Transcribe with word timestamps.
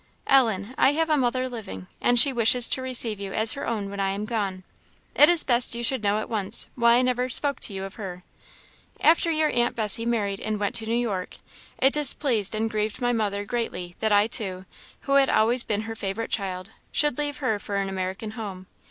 "Ellen, 0.25 0.73
I 0.79 0.93
have 0.93 1.11
a 1.11 1.15
mother 1.15 1.47
living, 1.47 1.85
and 2.01 2.17
she 2.19 2.33
wishes 2.33 2.67
to 2.69 2.81
receive 2.81 3.19
you 3.19 3.33
as 3.33 3.51
her 3.51 3.67
own 3.67 3.87
when 3.91 3.99
I 3.99 4.09
am 4.09 4.25
gone. 4.25 4.63
It 5.13 5.29
is 5.29 5.43
best 5.43 5.75
you 5.75 5.83
should 5.83 6.01
know 6.01 6.17
at 6.17 6.27
once 6.27 6.67
why 6.73 6.95
I 6.95 7.03
never 7.03 7.29
spoke 7.29 7.59
to 7.59 7.73
you 7.75 7.83
of 7.83 7.93
her. 8.01 8.23
After 9.01 9.29
your 9.29 9.49
aunt 9.51 9.75
Bessy 9.75 10.07
married 10.07 10.41
and 10.41 10.59
went 10.59 10.73
to 10.77 10.87
New 10.87 10.95
York, 10.95 11.37
it 11.77 11.93
displeased 11.93 12.55
and 12.55 12.67
grieved 12.67 12.99
my 12.99 13.13
mother 13.13 13.45
greatly 13.45 13.95
that 13.99 14.11
I 14.11 14.25
too, 14.25 14.65
who 15.01 15.13
had 15.17 15.29
always 15.29 15.61
been 15.61 15.81
her 15.81 15.93
favourite 15.95 16.31
child, 16.31 16.71
should 16.91 17.19
leave 17.19 17.37
her 17.37 17.59
for 17.59 17.75
an 17.75 17.87
American 17.87 18.31
home. 18.31 18.65